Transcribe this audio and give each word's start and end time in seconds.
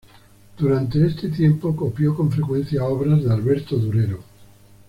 Durante 0.57 1.05
este 1.05 1.29
tiempo 1.29 1.75
copió 1.75 2.15
con 2.15 2.31
frecuencia 2.31 2.83
obras 2.85 3.23
de 3.23 3.31
Alberto 3.31 3.75
Durero. 3.75 4.23